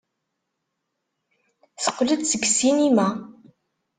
Teqqel-d 1.83 2.21
seg 2.25 2.43
ssinima. 2.49 3.07